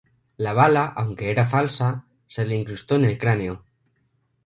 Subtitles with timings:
[0.35, 3.63] La bala, aunque era falsa, se le incrustó en el cráneo.